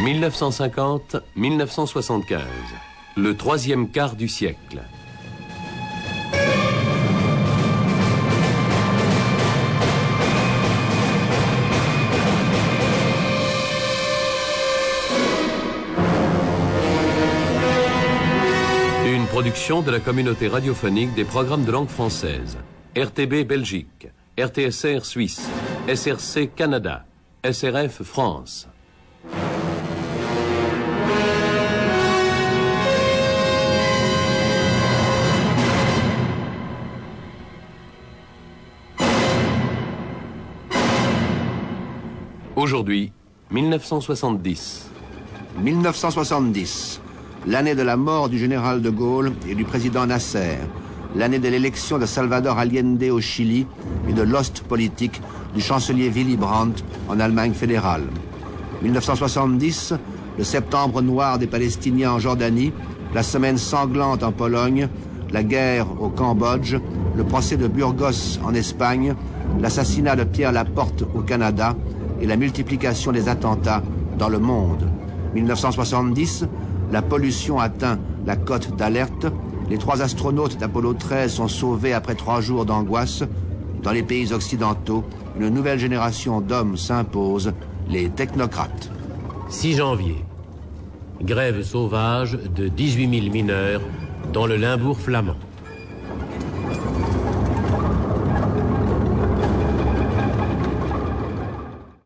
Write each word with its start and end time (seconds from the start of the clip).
1950-1975. 0.00 2.40
Le 3.16 3.36
troisième 3.36 3.90
quart 3.90 4.16
du 4.16 4.28
siècle. 4.28 4.82
Une 19.06 19.26
production 19.26 19.82
de 19.82 19.90
la 19.90 20.00
communauté 20.00 20.48
radiophonique 20.48 21.12
des 21.14 21.24
programmes 21.24 21.64
de 21.64 21.72
langue 21.72 21.88
française. 21.88 22.56
RTB 22.96 23.44
Belgique, 23.46 24.08
RTSR 24.38 25.04
Suisse, 25.04 25.46
SRC 25.86 26.48
Canada, 26.56 27.04
SRF 27.44 28.02
France. 28.02 28.68
Aujourd'hui, 42.54 43.12
1970. 43.50 44.90
1970, 45.62 47.00
l'année 47.46 47.74
de 47.74 47.80
la 47.80 47.96
mort 47.96 48.28
du 48.28 48.38
général 48.38 48.82
de 48.82 48.90
Gaulle 48.90 49.32
et 49.48 49.54
du 49.54 49.64
président 49.64 50.04
Nasser, 50.04 50.58
l'année 51.16 51.38
de 51.38 51.48
l'élection 51.48 51.96
de 51.96 52.04
Salvador 52.04 52.58
Allende 52.58 53.02
au 53.04 53.22
Chili 53.22 53.66
et 54.06 54.12
de 54.12 54.20
l'ost 54.20 54.64
politique 54.64 55.22
du 55.54 55.62
chancelier 55.62 56.10
Willy 56.10 56.36
Brandt 56.36 56.84
en 57.08 57.20
Allemagne 57.20 57.54
fédérale. 57.54 58.04
1970, 58.82 59.94
le 60.36 60.44
septembre 60.44 61.00
noir 61.00 61.38
des 61.38 61.46
Palestiniens 61.46 62.12
en 62.12 62.18
Jordanie, 62.18 62.74
la 63.14 63.22
semaine 63.22 63.56
sanglante 63.56 64.22
en 64.22 64.32
Pologne, 64.32 64.90
la 65.30 65.42
guerre 65.42 65.86
au 66.02 66.10
Cambodge, 66.10 66.76
le 67.16 67.24
procès 67.24 67.56
de 67.56 67.66
Burgos 67.66 68.38
en 68.44 68.52
Espagne, 68.52 69.14
l'assassinat 69.58 70.16
de 70.16 70.24
Pierre 70.24 70.52
Laporte 70.52 71.02
au 71.14 71.22
Canada 71.22 71.74
et 72.22 72.26
la 72.26 72.36
multiplication 72.36 73.12
des 73.12 73.28
attentats 73.28 73.82
dans 74.16 74.28
le 74.28 74.38
monde. 74.38 74.88
1970, 75.34 76.46
la 76.92 77.02
pollution 77.02 77.58
atteint 77.58 77.98
la 78.24 78.36
cote 78.36 78.76
d'alerte. 78.76 79.26
Les 79.68 79.76
trois 79.76 80.02
astronautes 80.02 80.56
d'Apollo 80.56 80.94
13 80.94 81.32
sont 81.32 81.48
sauvés 81.48 81.92
après 81.92 82.14
trois 82.14 82.40
jours 82.40 82.64
d'angoisse. 82.64 83.24
Dans 83.82 83.90
les 83.90 84.04
pays 84.04 84.32
occidentaux, 84.32 85.02
une 85.38 85.48
nouvelle 85.48 85.78
génération 85.78 86.40
d'hommes 86.40 86.76
s'impose, 86.76 87.52
les 87.88 88.08
technocrates. 88.08 88.90
6 89.48 89.76
janvier. 89.76 90.24
Grève 91.20 91.62
sauvage 91.62 92.38
de 92.54 92.68
18 92.68 93.20
000 93.20 93.32
mineurs 93.32 93.80
dans 94.32 94.46
le 94.46 94.56
Limbourg 94.56 94.98
flamand. 94.98 95.36